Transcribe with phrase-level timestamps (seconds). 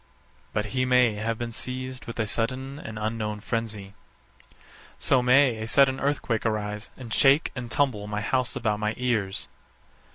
[0.51, 3.93] _But he may have been seized with a sudden and unknown frenzy.
[4.99, 9.47] _So may a sudden earthquake arise, and shake and tumble my house about my ears.